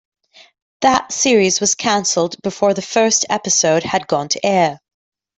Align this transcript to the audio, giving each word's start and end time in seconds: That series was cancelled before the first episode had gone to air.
That 0.79 1.11
series 1.11 1.61
was 1.61 1.75
cancelled 1.75 2.41
before 2.41 2.73
the 2.73 2.81
first 2.81 3.23
episode 3.29 3.83
had 3.83 4.07
gone 4.07 4.29
to 4.29 4.43
air. 4.43 4.79